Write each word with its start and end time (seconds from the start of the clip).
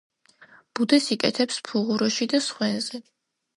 ბუდეს 0.79 1.09
იკეთებს 1.17 1.61
ფუღუროში 1.69 2.29
და 2.35 2.43
სხვენზე. 2.49 3.07